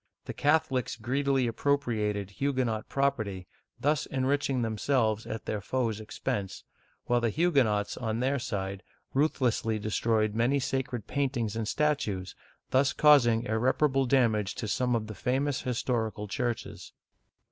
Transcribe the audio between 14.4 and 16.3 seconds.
to some of the famous historical